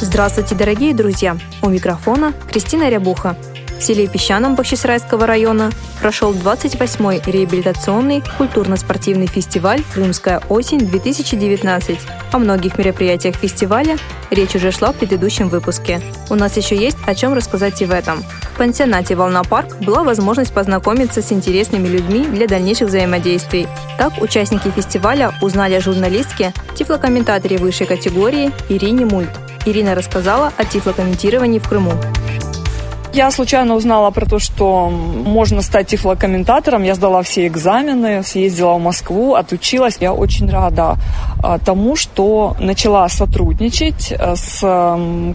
Здравствуйте, 0.00 0.54
дорогие 0.54 0.94
друзья! 0.94 1.36
У 1.60 1.68
микрофона 1.68 2.32
Кристина 2.48 2.88
Рябуха. 2.88 3.36
В 3.80 3.82
селе 3.82 4.06
Песчаном 4.06 4.54
Бахчисарайского 4.54 5.26
района 5.26 5.72
прошел 6.00 6.32
28-й 6.32 7.28
реабилитационный 7.30 8.22
культурно-спортивный 8.38 9.26
фестиваль 9.26 9.82
«Крымская 9.92 10.40
осень-2019». 10.48 11.98
О 12.30 12.38
многих 12.38 12.78
мероприятиях 12.78 13.34
фестиваля 13.34 13.96
речь 14.30 14.54
уже 14.54 14.70
шла 14.70 14.92
в 14.92 14.96
предыдущем 14.96 15.48
выпуске. 15.48 16.00
У 16.30 16.36
нас 16.36 16.56
еще 16.56 16.76
есть 16.76 16.98
о 17.04 17.16
чем 17.16 17.34
рассказать 17.34 17.82
и 17.82 17.84
в 17.84 17.90
этом. 17.90 18.22
В 18.54 18.56
пансионате 18.56 19.16
«Волна 19.16 19.42
Парк» 19.42 19.78
была 19.80 20.04
возможность 20.04 20.54
познакомиться 20.54 21.22
с 21.22 21.32
интересными 21.32 21.88
людьми 21.88 22.24
для 22.24 22.46
дальнейших 22.46 22.88
взаимодействий. 22.88 23.66
Так, 23.98 24.22
участники 24.22 24.70
фестиваля 24.70 25.32
узнали 25.42 25.74
о 25.74 25.80
журналистке, 25.80 26.54
тифлокомментаторе 26.76 27.58
высшей 27.58 27.88
категории 27.88 28.52
Ирине 28.68 29.04
Мульт. 29.04 29.47
Ирина 29.68 29.94
рассказала 29.94 30.50
о 30.56 30.64
тифлокомментировании 30.64 31.58
в 31.58 31.68
Крыму. 31.68 31.92
Я 33.18 33.32
случайно 33.32 33.74
узнала 33.74 34.12
про 34.12 34.26
то, 34.26 34.38
что 34.38 34.88
можно 34.88 35.60
стать 35.60 35.88
тифлокомментатором. 35.88 36.84
Я 36.84 36.94
сдала 36.94 37.22
все 37.22 37.48
экзамены, 37.48 38.22
съездила 38.22 38.74
в 38.74 38.80
Москву, 38.80 39.34
отучилась. 39.34 39.96
Я 39.98 40.12
очень 40.12 40.48
рада 40.48 40.98
а, 41.42 41.58
тому, 41.58 41.96
что 41.96 42.54
начала 42.60 43.08
сотрудничать 43.08 44.12
э, 44.12 44.36
с 44.36 44.60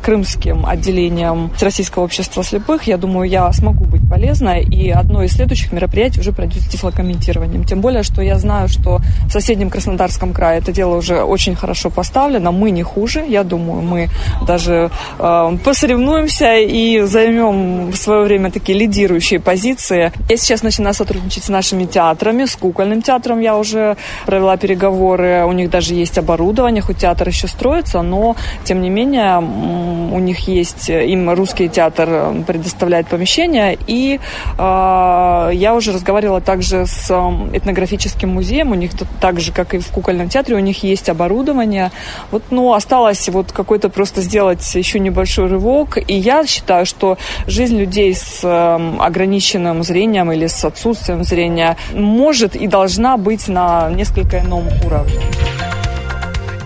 крымским 0.02 0.66
отделением 0.66 1.52
Российского 1.60 2.06
общества 2.06 2.42
слепых. 2.42 2.84
Я 2.84 2.96
думаю, 2.96 3.30
я 3.30 3.52
смогу 3.52 3.84
быть 3.84 4.10
полезной. 4.10 4.64
И 4.64 4.90
одно 4.90 5.22
из 5.22 5.34
следующих 5.34 5.74
мероприятий 5.74 6.22
уже 6.22 6.32
пройдет 6.32 6.62
с 6.62 6.68
тифлокомментированием. 6.68 7.66
Тем 7.66 7.82
более, 7.82 8.04
что 8.04 8.22
я 8.22 8.40
знаю, 8.40 8.70
что 8.70 9.02
в 9.28 9.32
соседнем 9.32 9.70
Краснодарском 9.70 10.32
крае 10.32 10.60
это 10.60 10.72
дело 10.72 10.96
уже 10.96 11.22
очень 11.22 11.56
хорошо 11.56 11.90
поставлено. 11.90 12.54
Мы 12.54 12.72
не 12.72 12.84
хуже. 12.84 13.26
Я 13.28 13.44
думаю, 13.44 13.82
мы 13.82 14.08
даже 14.48 14.90
э, 15.20 15.58
посоревнуемся 15.66 16.56
и 16.60 17.02
займем 17.02 17.73
в 17.92 17.96
свое 17.96 18.24
время 18.24 18.52
такие 18.52 18.78
лидирующие 18.78 19.40
позиции. 19.40 20.12
Я 20.30 20.38
сейчас 20.38 20.64
начинаю 20.64 20.94
сотрудничать 20.94 21.44
с 21.44 21.50
нашими 21.50 21.86
театрами, 21.86 22.46
с 22.46 22.56
кукольным 22.56 23.02
театром 23.02 23.40
я 23.40 23.58
уже 23.58 23.98
провела 24.26 24.58
переговоры. 24.58 25.44
У 25.46 25.52
них 25.52 25.70
даже 25.70 25.94
есть 25.94 26.18
оборудование, 26.18 26.82
хоть 26.82 26.98
театр 26.98 27.28
еще 27.28 27.48
строится, 27.48 28.02
но 28.02 28.36
тем 28.64 28.82
не 28.82 28.90
менее 28.90 29.40
у 29.40 30.20
них 30.20 30.48
есть, 30.48 30.90
им 30.90 31.30
русский 31.30 31.70
театр 31.70 32.34
предоставляет 32.46 33.08
помещение. 33.08 33.78
И 33.88 34.20
э, 34.58 35.50
я 35.54 35.74
уже 35.76 35.92
разговаривала 35.92 36.42
также 36.42 36.86
с 36.86 37.10
этнографическим 37.54 38.30
музеем. 38.30 38.72
У 38.72 38.76
них 38.76 38.92
так 39.20 39.40
же, 39.40 39.52
как 39.52 39.74
и 39.74 39.80
в 39.80 39.88
кукольном 39.88 40.30
театре, 40.30 40.56
у 40.56 40.60
них 40.60 40.84
есть 40.84 41.10
оборудование. 41.10 41.92
Вот, 42.32 42.44
ну, 42.52 42.74
осталось 42.74 43.28
вот 43.30 43.52
какой-то 43.52 43.90
просто 43.90 44.22
сделать 44.22 44.76
еще 44.76 45.00
небольшой 45.00 45.48
рывок. 45.48 45.98
И 45.98 46.16
я 46.16 46.46
считаю, 46.46 46.86
что 46.86 47.18
жизнь 47.54 47.78
людей 47.78 48.14
с 48.14 48.44
эм, 48.44 49.02
ограниченным 49.02 49.84
зрением 49.84 50.32
или 50.32 50.48
с 50.48 50.66
отсутствием 50.66 51.24
зрения 51.24 51.78
может 51.94 52.56
и 52.56 52.68
должна 52.68 53.18
быть 53.18 53.48
на 53.48 53.90
несколько 53.92 54.40
ином 54.40 54.68
уровне. 54.86 55.20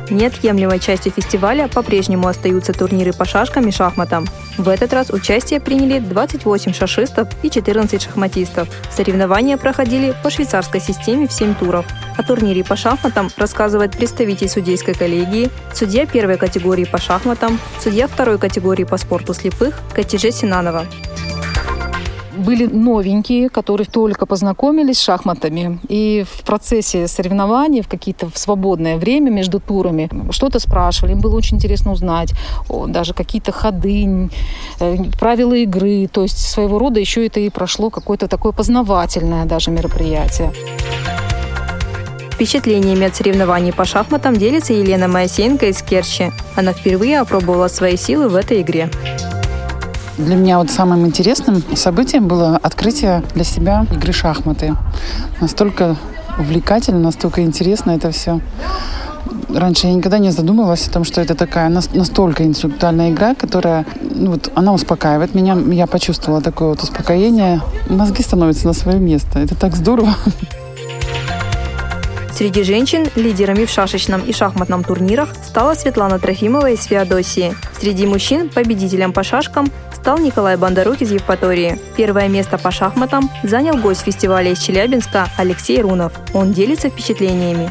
Неотъемлемой 0.09 0.79
частью 0.79 1.12
фестиваля 1.12 1.68
по-прежнему 1.68 2.28
остаются 2.28 2.73
турниры 2.73 3.13
по 3.13 3.25
шашкам 3.25 3.68
и 3.68 3.72
шахматам. 3.72 4.25
В 4.57 4.69
этот 4.69 4.94
раз 4.94 5.09
участие 5.09 5.59
приняли 5.59 6.00
28 6.00 6.73
шашистов 6.73 7.28
и 7.44 7.50
14 7.50 8.01
шахматистов. 8.01 8.69
Соревнования 8.91 9.57
проходили 9.57 10.16
по 10.23 10.29
швейцарской 10.29 10.79
системе 10.79 11.28
в 11.28 11.34
7 11.34 11.56
туров. 11.56 11.85
О 12.17 12.23
турнире 12.23 12.63
по 12.63 12.75
шахматам 12.75 13.29
рассказывает 13.38 13.97
представитель 13.97 14.50
судейской 14.50 14.94
коллегии, 14.94 15.50
судья 15.73 16.06
первой 16.06 16.38
категории 16.38 16.85
по 16.85 16.97
шахматам, 16.97 17.59
судья 17.79 18.07
второй 18.07 18.40
категории 18.40 18.85
по 18.85 18.97
спорту 18.97 19.34
слепых 19.34 19.79
Катиже 19.94 20.31
Синанова 20.31 20.85
были 22.37 22.65
новенькие, 22.65 23.49
которые 23.49 23.87
только 23.87 24.25
познакомились 24.25 24.97
с 24.97 25.03
шахматами. 25.03 25.79
И 25.89 26.25
в 26.29 26.43
процессе 26.43 27.07
соревнований, 27.07 27.81
в 27.81 27.87
какие-то 27.87 28.29
в 28.29 28.37
свободное 28.37 28.97
время 28.97 29.29
между 29.29 29.59
турами, 29.59 30.09
что-то 30.31 30.59
спрашивали. 30.59 31.13
Им 31.13 31.19
было 31.19 31.35
очень 31.35 31.57
интересно 31.57 31.91
узнать 31.91 32.33
даже 32.87 33.13
какие-то 33.13 33.51
ходы, 33.51 34.29
э, 34.79 34.97
правила 35.19 35.53
игры. 35.53 36.07
То 36.11 36.23
есть 36.23 36.39
своего 36.39 36.79
рода 36.79 36.99
еще 36.99 37.25
это 37.25 37.39
и 37.39 37.49
прошло 37.49 37.89
какое-то 37.89 38.27
такое 38.27 38.51
познавательное 38.51 39.45
даже 39.45 39.71
мероприятие. 39.71 40.51
Впечатлениями 42.31 43.07
от 43.07 43.15
соревнований 43.15 43.73
по 43.73 43.83
шахматам 43.83 44.35
делится 44.35 44.73
Елена 44.73 45.07
Моисеенко 45.07 45.65
из 45.65 45.81
Керчи. 45.81 46.31
Она 46.55 46.71
впервые 46.71 47.19
опробовала 47.19 47.67
свои 47.67 47.97
силы 47.97 48.29
в 48.29 48.35
этой 48.35 48.61
игре. 48.61 48.91
Для 50.17 50.35
меня 50.35 50.57
вот 50.57 50.72
самым 50.72 51.05
интересным 51.05 51.63
событием 51.75 52.28
было 52.28 52.57
открытие 52.57 53.22
для 53.35 53.44
себя 53.44 53.85
игры 53.91 54.11
шахматы. 54.11 54.75
Настолько 55.39 55.95
увлекательно, 56.39 57.00
настолько 57.00 57.44
интересно 57.44 57.91
это 57.91 58.09
все. 58.09 58.41
Раньше 59.50 59.88
я 59.88 59.94
никогда 59.94 60.17
не 60.17 60.31
задумывалась 60.31 60.88
о 60.88 60.91
том, 60.91 61.03
что 61.03 61.22
это 61.22 61.35
такая 61.35 61.69
настолько 61.69 62.44
интеллектуальная 62.44 63.11
игра, 63.11 63.35
которая, 63.35 63.85
ну 64.01 64.31
вот, 64.31 64.51
она 64.55 64.73
успокаивает 64.73 65.35
меня. 65.35 65.55
Я 65.72 65.85
почувствовала 65.85 66.41
такое 66.41 66.69
вот 66.69 66.81
успокоение. 66.81 67.61
Мозги 67.88 68.23
становятся 68.23 68.67
на 68.67 68.73
свое 68.73 68.99
место. 68.99 69.39
Это 69.39 69.55
так 69.55 69.75
здорово. 69.75 70.16
Среди 72.34 72.63
женщин 72.63 73.07
лидерами 73.16 73.66
в 73.66 73.69
шашечном 73.69 74.22
и 74.22 74.31
шахматном 74.31 74.84
турнирах 74.84 75.29
стала 75.44 75.73
Светлана 75.73 76.19
Трофимова 76.19 76.69
из 76.69 76.84
Феодосии. 76.84 77.55
Среди 77.79 78.05
мужчин 78.05 78.49
победителем 78.49 79.11
по 79.11 79.23
шашкам 79.23 79.72
стал 79.97 80.19
Николай 80.19 80.58
Бондарук 80.58 81.02
из 81.02 81.12
Евпатории. 81.12 81.80
Первое 81.97 82.30
место 82.30 82.58
по 82.58 82.72
шахматам 82.72 83.30
занял 83.44 83.78
гость 83.78 84.02
фестиваля 84.02 84.52
из 84.52 84.59
Челябинска 84.59 85.28
Алексей 85.38 85.81
Рунов. 85.81 86.13
Он 86.34 86.53
делится 86.53 86.90
впечатлениями. 86.90 87.69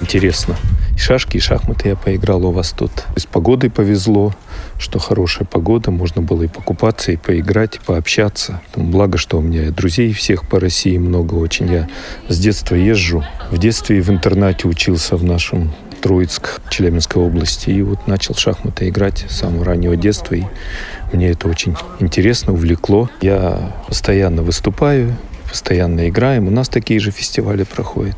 Интересно. 0.00 0.54
И 0.94 0.98
шашки, 0.98 1.38
и 1.38 1.40
шахматы 1.40 1.88
я 1.88 1.96
поиграл 1.96 2.44
у 2.44 2.50
вас 2.50 2.72
тут. 2.72 2.90
С 3.16 3.24
погодой 3.24 3.70
повезло, 3.70 4.34
что 4.78 4.98
хорошая 4.98 5.46
погода, 5.46 5.90
можно 5.90 6.20
было 6.22 6.42
и 6.42 6.48
покупаться, 6.48 7.10
и 7.10 7.16
поиграть, 7.16 7.76
и 7.76 7.80
пообщаться. 7.84 8.60
Благо, 8.76 9.16
что 9.16 9.38
у 9.38 9.40
меня 9.40 9.70
друзей 9.70 10.12
всех 10.12 10.46
по 10.46 10.60
России 10.60 10.98
много 10.98 11.34
очень. 11.34 11.72
Я 11.72 11.88
с 12.28 12.38
детства 12.38 12.74
езжу. 12.74 13.24
В 13.50 13.58
детстве 13.58 14.02
в 14.02 14.10
интернате 14.10 14.68
учился 14.68 15.16
в 15.16 15.24
нашем 15.24 15.72
Троицк, 16.00 16.60
Челябинской 16.70 17.22
области. 17.22 17.70
И 17.70 17.82
вот 17.82 18.06
начал 18.06 18.34
шахматы 18.34 18.88
играть 18.88 19.24
с 19.28 19.36
самого 19.36 19.64
раннего 19.64 19.96
детства. 19.96 20.34
И 20.34 20.44
мне 21.12 21.30
это 21.30 21.48
очень 21.48 21.76
интересно, 22.00 22.52
увлекло. 22.52 23.10
Я 23.20 23.74
постоянно 23.86 24.42
выступаю, 24.42 25.16
постоянно 25.48 26.08
играем. 26.08 26.46
У 26.46 26.50
нас 26.50 26.68
такие 26.68 27.00
же 27.00 27.10
фестивали 27.10 27.64
проходят. 27.64 28.16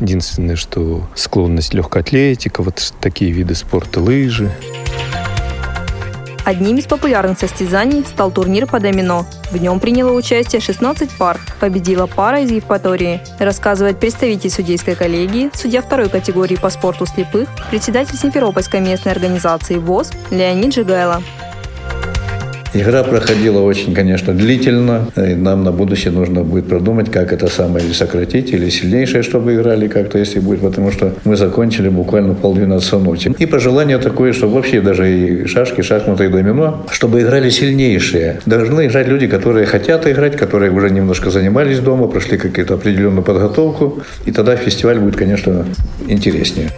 Единственное, 0.00 0.56
что 0.56 1.08
склонность 1.14 1.74
легкая 1.74 2.02
атлетика, 2.02 2.62
вот 2.62 2.92
такие 3.00 3.30
виды 3.30 3.54
спорта, 3.54 4.00
лыжи. 4.00 4.50
Одним 6.44 6.76
из 6.76 6.86
популярных 6.86 7.38
состязаний 7.38 8.04
стал 8.04 8.30
турнир 8.30 8.66
по 8.66 8.78
домино. 8.78 9.26
В 9.50 9.56
нем 9.56 9.80
приняло 9.80 10.12
участие 10.12 10.60
16 10.60 11.10
пар. 11.12 11.40
Победила 11.58 12.06
пара 12.06 12.40
из 12.40 12.50
Евпатории. 12.50 13.22
Рассказывает 13.38 13.98
представитель 13.98 14.50
судейской 14.50 14.94
коллегии, 14.94 15.50
судья 15.54 15.80
второй 15.80 16.10
категории 16.10 16.56
по 16.56 16.68
спорту 16.68 17.06
слепых, 17.06 17.48
председатель 17.70 18.18
Симферопольской 18.18 18.80
местной 18.80 19.12
организации 19.12 19.76
ВОЗ 19.76 20.12
Леонид 20.30 20.74
Жигайло. 20.74 21.22
Игра 22.74 23.04
проходила 23.04 23.60
очень, 23.60 23.94
конечно, 23.94 24.32
длительно. 24.32 25.06
И 25.16 25.34
нам 25.34 25.62
на 25.62 25.70
будущее 25.70 26.12
нужно 26.12 26.42
будет 26.42 26.66
продумать, 26.66 27.08
как 27.10 27.32
это 27.32 27.46
самое 27.46 27.86
или 27.86 27.92
сократить, 27.92 28.50
или 28.50 28.68
сильнейшее, 28.68 29.22
чтобы 29.22 29.54
играли 29.54 29.86
как-то, 29.86 30.18
если 30.18 30.40
будет, 30.40 30.60
потому 30.60 30.90
что 30.90 31.14
мы 31.24 31.36
закончили 31.36 31.88
буквально 31.88 32.34
полдвенадцатого 32.34 33.04
ночи. 33.04 33.32
И 33.38 33.46
пожелание 33.46 33.98
такое, 33.98 34.32
что 34.32 34.48
вообще 34.48 34.80
даже 34.80 35.08
и 35.16 35.46
шашки, 35.46 35.82
шахматы 35.82 36.26
и 36.26 36.28
домино, 36.28 36.84
чтобы 36.90 37.20
играли 37.20 37.48
сильнейшие. 37.48 38.40
Должны 38.44 38.86
играть 38.86 39.06
люди, 39.06 39.28
которые 39.28 39.66
хотят 39.66 40.08
играть, 40.08 40.36
которые 40.36 40.72
уже 40.72 40.90
немножко 40.90 41.30
занимались 41.30 41.78
дома, 41.78 42.08
прошли 42.08 42.38
какую-то 42.38 42.74
определенную 42.74 43.22
подготовку. 43.22 44.02
И 44.26 44.32
тогда 44.32 44.56
фестиваль 44.56 44.98
будет, 44.98 45.14
конечно, 45.14 45.64
интереснее. 46.08 46.70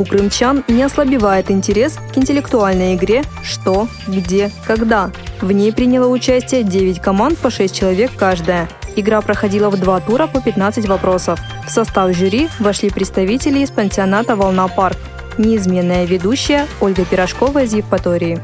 У 0.00 0.04
крымчан 0.06 0.64
не 0.66 0.82
ослабевает 0.82 1.50
интерес 1.50 1.98
к 2.14 2.16
интеллектуальной 2.16 2.94
игре 2.94 3.22
«Что?», 3.42 3.86
«Где?», 4.08 4.50
«Когда?». 4.66 5.10
В 5.42 5.52
ней 5.52 5.74
приняло 5.74 6.06
участие 6.06 6.62
9 6.62 7.02
команд 7.02 7.36
по 7.36 7.50
6 7.50 7.74
человек 7.74 8.10
каждая. 8.16 8.66
Игра 8.96 9.20
проходила 9.20 9.68
в 9.68 9.78
два 9.78 10.00
тура 10.00 10.26
по 10.26 10.40
15 10.40 10.88
вопросов. 10.88 11.38
В 11.66 11.70
состав 11.70 12.16
жюри 12.16 12.48
вошли 12.60 12.88
представители 12.88 13.58
из 13.58 13.70
пансионата 13.70 14.36
«Волна 14.36 14.68
Парк». 14.68 14.96
Неизменная 15.36 16.06
ведущая 16.06 16.66
Ольга 16.80 17.04
Пирожкова 17.04 17.64
из 17.64 17.74
Евпатории. 17.74 18.40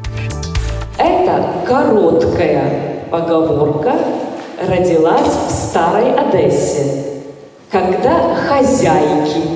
Это 0.99 1.65
короткая 1.67 3.03
поговорка 3.11 3.95
родилась 4.61 5.33
в 5.49 5.51
Старой 5.51 6.13
Одессе, 6.13 7.23
когда 7.71 8.35
хозяйки 8.35 9.56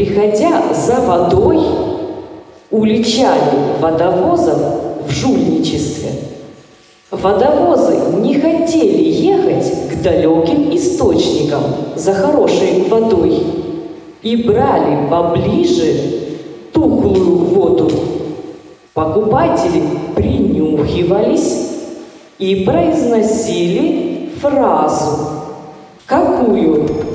приходя 0.00 0.62
за 0.72 1.00
водой, 1.00 1.60
уличали 2.70 3.78
водовозов 3.80 4.58
в 5.06 5.10
жульничестве. 5.10 6.10
Водовозы 7.10 7.98
не 8.20 8.40
хотели 8.40 9.02
ехать 9.02 9.90
к 9.90 10.02
далеким 10.02 10.74
источникам 10.74 11.62
за 11.96 12.14
хорошей 12.14 12.88
водой 12.88 13.42
и 14.22 14.36
брали 14.36 15.06
поближе 15.10 15.92
тухлую 16.72 17.36
воду. 17.46 17.90
Покупатели 18.94 19.82
принюхивались 20.14 21.68
и 22.38 22.64
произносили 22.64 24.30
фразу. 24.40 25.28
Какую? 26.06 27.09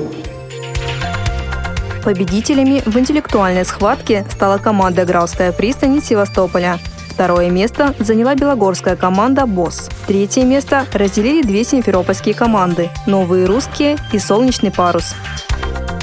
Победителями 2.06 2.82
в 2.86 2.96
интеллектуальной 2.96 3.64
схватке 3.64 4.24
стала 4.30 4.58
команда 4.58 5.04
«Грауская 5.04 5.50
пристань» 5.50 6.00
Севастополя. 6.00 6.78
Второе 7.08 7.50
место 7.50 7.96
заняла 7.98 8.36
белогорская 8.36 8.94
команда 8.94 9.44
«Босс». 9.44 9.88
Третье 10.06 10.44
место 10.44 10.86
разделили 10.92 11.42
две 11.42 11.64
симферопольские 11.64 12.36
команды 12.36 12.90
«Новые 13.08 13.46
русские» 13.46 13.96
и 14.12 14.20
«Солнечный 14.20 14.70
парус». 14.70 15.16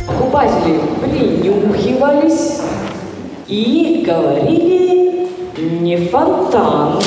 Покупатели 0.06 0.82
принюхивались 1.00 2.60
и 3.48 4.04
говорили 4.06 5.30
«не 5.58 6.10
фонтан». 6.10 7.02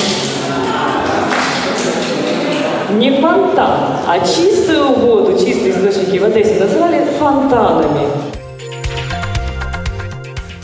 Не 2.93 3.21
фонтан, 3.21 3.97
а 4.07 4.19
чистую 4.25 4.93
воду, 4.95 5.37
чистые 5.37 5.73
источники 5.73 6.17
в 6.17 6.23
Одессе 6.23 6.59
называли 6.59 7.05
фонтанами. 7.19 8.36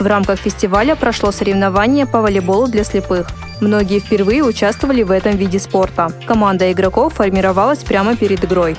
В 0.03 0.05
рамках 0.05 0.37
фестиваля 0.37 0.97
прошло 0.97 1.31
соревнование 1.31 2.05
по 2.05 2.19
волейболу 2.21 2.67
для 2.67 2.83
слепых. 2.83 3.29
Многие 3.61 3.99
впервые 3.99 4.43
участвовали 4.43 5.01
в 5.01 5.11
этом 5.11 5.37
виде 5.37 5.59
спорта. 5.59 6.11
Команда 6.27 6.69
игроков 6.73 7.13
формировалась 7.13 7.79
прямо 7.85 8.17
перед 8.17 8.43
игрой. 8.43 8.75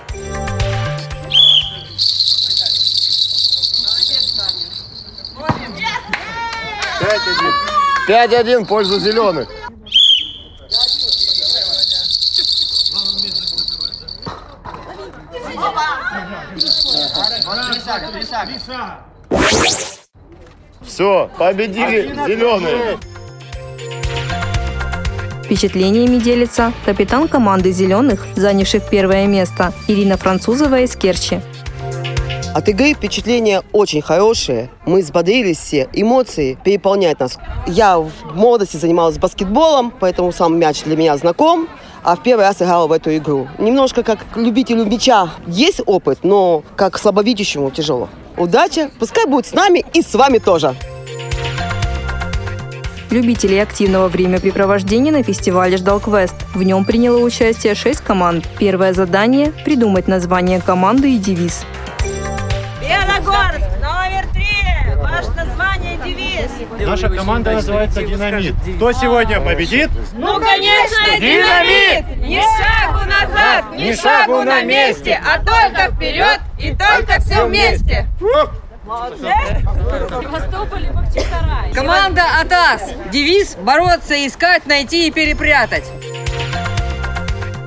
Пять 8.06 8.34
один 8.34 8.64
в 8.64 8.68
пользу 8.68 9.00
зеленых. 9.00 9.48
Все, 20.94 21.28
победили 21.36 22.14
зеленые. 22.24 22.98
Впечатлениями 25.42 26.18
делится 26.18 26.72
капитан 26.84 27.26
команды 27.26 27.72
«Зеленых», 27.72 28.24
занявших 28.36 28.88
первое 28.88 29.26
место, 29.26 29.72
Ирина 29.88 30.16
Французова 30.16 30.82
из 30.82 30.94
Керчи. 30.94 31.40
От 32.54 32.68
игры 32.68 32.94
впечатления 32.94 33.62
очень 33.72 34.02
хорошие. 34.02 34.70
Мы 34.86 35.00
взбодрились 35.00 35.58
все, 35.58 35.88
эмоции 35.92 36.56
переполняют 36.64 37.18
нас. 37.18 37.38
Я 37.66 37.98
в 37.98 38.12
молодости 38.32 38.76
занималась 38.76 39.18
баскетболом, 39.18 39.92
поэтому 39.98 40.30
сам 40.30 40.56
мяч 40.60 40.84
для 40.84 40.96
меня 40.96 41.16
знаком 41.16 41.66
а 42.04 42.16
в 42.16 42.22
первый 42.22 42.42
раз 42.42 42.60
играла 42.60 42.86
в 42.86 42.92
эту 42.92 43.16
игру. 43.16 43.48
Немножко 43.58 44.02
как 44.02 44.18
любителю 44.36 44.84
мяча 44.84 45.30
есть 45.46 45.80
опыт, 45.86 46.18
но 46.22 46.62
как 46.76 46.98
слабовидящему 46.98 47.70
тяжело. 47.70 48.10
Удача, 48.36 48.90
пускай 48.98 49.26
будет 49.26 49.46
с 49.46 49.52
нами 49.52 49.84
и 49.92 50.02
с 50.02 50.14
вами 50.14 50.38
тоже. 50.38 50.74
Любителей 53.10 53.62
активного 53.62 54.08
времяпрепровождения 54.08 55.12
на 55.12 55.22
фестивале 55.22 55.76
ждал 55.76 56.00
квест. 56.00 56.34
В 56.52 56.64
нем 56.64 56.84
приняло 56.84 57.18
участие 57.18 57.76
шесть 57.76 58.00
команд. 58.00 58.48
Первое 58.58 58.92
задание– 58.92 59.52
придумать 59.64 60.08
название 60.08 60.60
команды 60.60 61.14
и 61.14 61.18
девиз. 61.18 61.64
Белогорск, 62.80 63.68
номер 63.80 64.26
три. 64.32 64.48
Ваше 64.96 65.30
название 65.30 65.96
девиз. 66.04 66.50
Наша 66.80 67.08
команда 67.08 67.52
называется 67.52 68.02
«Динамит». 68.02 68.56
Кто 68.76 68.92
сегодня 68.92 69.40
победит? 69.40 69.90
Ну, 70.14 70.40
конечно, 70.40 71.18
динамит! 71.20 72.16
Ни 72.18 72.40
шагу 72.40 73.04
назад, 73.06 73.64
ни 73.76 73.94
шагу 73.94 74.42
на 74.42 74.62
месте, 74.62 75.20
а 75.24 75.38
только 75.38 75.94
вперед 75.94 76.40
и 76.64 76.74
только 76.74 77.20
все 77.20 77.44
вместе. 77.44 78.06
Команда 81.74 82.22
«Атас». 82.40 82.90
Девиз 83.12 83.56
«Бороться, 83.56 84.26
искать, 84.26 84.66
найти 84.66 85.08
и 85.08 85.10
перепрятать». 85.10 85.84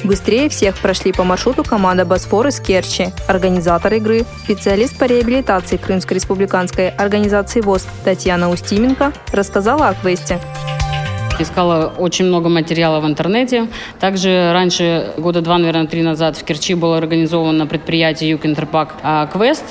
Быстрее 0.03 0.47
всех 0.47 0.77
прошли 0.77 1.11
по 1.11 1.23
маршруту 1.23 1.63
команда 1.63 2.05
«Босфор» 2.05 2.47
из 2.47 2.59
Керчи. 2.59 3.09
Организатор 3.27 3.93
игры, 3.95 4.25
специалист 4.43 4.97
по 4.97 5.03
реабилитации 5.03 5.77
Крымской 5.77 6.15
республиканской 6.15 6.89
организации 6.89 7.61
ВОЗ 7.61 7.85
Татьяна 8.05 8.49
Устименко 8.49 9.11
рассказала 9.33 9.89
о 9.89 9.93
квесте. 9.95 10.39
Искала 11.39 11.93
очень 11.97 12.25
много 12.25 12.49
материала 12.49 12.99
в 12.99 13.05
интернете. 13.05 13.67
Также 13.99 14.51
раньше, 14.53 15.13
года 15.17 15.41
два, 15.41 15.59
наверное, 15.59 15.85
три 15.85 16.01
назад 16.01 16.35
в 16.35 16.43
Керчи 16.43 16.73
было 16.73 16.97
организовано 16.97 17.67
предприятие 17.67 18.31
Юг 18.31 18.45
Интерпак 18.47 18.95
Квест. 19.31 19.63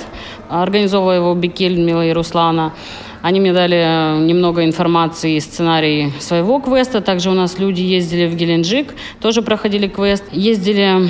Организовывала 0.48 1.12
его 1.12 1.34
Бекель, 1.34 1.76
Мила 1.76 2.06
и 2.06 2.12
Руслана. 2.12 2.72
Они 3.20 3.40
мне 3.40 3.52
дали 3.52 3.78
э, 3.78 4.18
немного 4.24 4.64
информации 4.64 5.34
и 5.34 5.40
сценарий 5.40 6.12
своего 6.20 6.60
квеста. 6.60 7.00
Также 7.00 7.30
у 7.30 7.34
нас 7.34 7.58
люди 7.58 7.80
ездили 7.80 8.28
в 8.28 8.36
Геленджик, 8.36 8.94
тоже 9.20 9.42
проходили 9.42 9.88
квест. 9.88 10.22
Ездили 10.30 11.08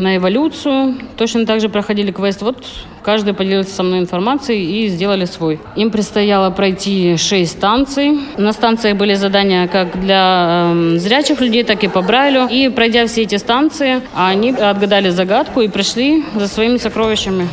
на 0.00 0.16
эволюцию, 0.16 0.96
точно 1.16 1.46
так 1.46 1.60
же 1.60 1.68
проходили 1.68 2.10
квест. 2.10 2.42
Вот 2.42 2.64
каждый 3.02 3.34
поделился 3.34 3.74
со 3.74 3.82
мной 3.82 4.00
информацией 4.00 4.84
и 4.84 4.88
сделали 4.88 5.24
свой. 5.24 5.60
Им 5.76 5.90
предстояло 5.90 6.50
пройти 6.50 7.16
шесть 7.16 7.52
станций. 7.52 8.18
На 8.36 8.52
станциях 8.52 8.96
были 8.96 9.14
задания 9.14 9.68
как 9.68 10.00
для 10.00 10.72
э, 10.72 10.96
зрячих 10.96 11.40
людей, 11.40 11.62
так 11.62 11.84
и 11.84 11.88
по 11.88 12.02
Брайлю. 12.02 12.48
И 12.50 12.68
пройдя 12.68 13.06
все 13.06 13.22
эти 13.22 13.36
станции, 13.36 14.00
они 14.14 14.50
отгадали 14.50 15.10
загадку 15.10 15.60
и 15.60 15.68
пришли 15.68 16.24
за 16.34 16.48
своими 16.48 16.78
сокровищами. 16.78 17.48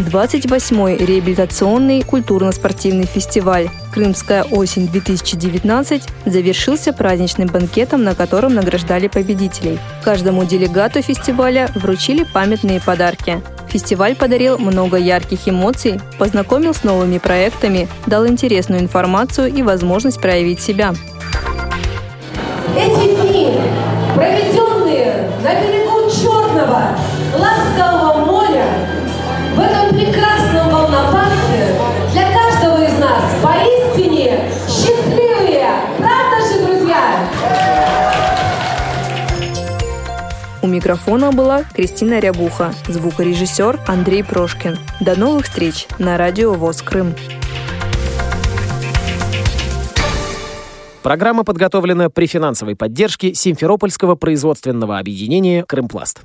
28-й 0.00 1.04
реабилитационный 1.04 2.02
культурно-спортивный 2.02 3.06
фестиваль 3.06 3.68
«Крымская 3.92 4.44
осень-2019» 4.44 6.02
завершился 6.26 6.92
праздничным 6.92 7.48
банкетом, 7.48 8.04
на 8.04 8.14
котором 8.14 8.54
награждали 8.54 9.08
победителей. 9.08 9.78
Каждому 10.02 10.44
делегату 10.44 11.02
фестиваля 11.02 11.68
вручили 11.74 12.24
памятные 12.24 12.80
подарки. 12.80 13.42
Фестиваль 13.68 14.16
подарил 14.16 14.58
много 14.58 14.96
ярких 14.96 15.48
эмоций, 15.48 16.00
познакомил 16.18 16.74
с 16.74 16.82
новыми 16.82 17.18
проектами, 17.18 17.88
дал 18.06 18.26
интересную 18.26 18.82
информацию 18.82 19.52
и 19.52 19.62
возможность 19.62 20.20
проявить 20.20 20.60
себя. 20.60 20.92
Эти 22.76 23.14
дни, 23.20 23.52
проведенные 24.14 25.30
на 25.42 25.54
берегу 25.60 26.10
Черного, 26.10 26.96
ласкового 27.38 28.24
моря, 28.24 28.66
в 29.54 29.60
этом 29.60 29.89
прекрасном 30.00 30.70
волнопарке 30.70 31.76
для 32.12 32.32
каждого 32.32 32.82
из 32.86 32.98
нас 32.98 33.22
поистине 33.42 34.50
счастливые, 34.66 35.68
правда 35.98 36.36
же, 36.48 36.64
друзья? 36.64 37.28
У 40.62 40.66
микрофона 40.66 41.32
была 41.32 41.64
Кристина 41.64 42.18
Рябуха, 42.18 42.72
звукорежиссер 42.88 43.80
Андрей 43.86 44.24
Прошкин. 44.24 44.78
До 45.00 45.18
новых 45.18 45.44
встреч 45.44 45.86
на 45.98 46.16
радио 46.16 46.54
ВОЗ 46.54 46.80
Крым. 46.80 47.14
Программа 51.02 51.44
подготовлена 51.44 52.08
при 52.08 52.26
финансовой 52.26 52.74
поддержке 52.74 53.34
Симферопольского 53.34 54.14
производственного 54.14 54.98
объединения 54.98 55.64
«Крымпласт». 55.64 56.22